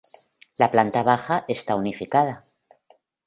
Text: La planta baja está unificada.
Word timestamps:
La 0.55 0.65
planta 0.71 1.03
baja 1.03 1.45
está 1.47 1.75
unificada. 1.75 2.43